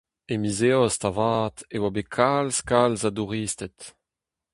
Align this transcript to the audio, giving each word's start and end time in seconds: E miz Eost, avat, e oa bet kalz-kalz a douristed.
E 0.33 0.35
miz 0.41 0.59
Eost, 0.71 1.01
avat, 1.09 1.55
e 1.75 1.77
oa 1.79 1.89
bet 1.95 2.09
kalz-kalz 2.15 3.01
a 3.07 3.09
douristed. 3.17 3.77